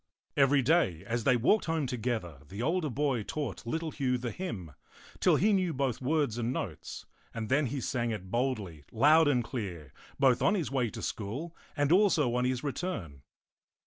[0.35, 4.71] Every day, as they walked home together, the older boy taught little Hugh the hymn,
[5.19, 9.43] till he knew both words and notes; and then he sang it boldly, loud and
[9.43, 13.21] clear, both on his way to school and also on his re turn.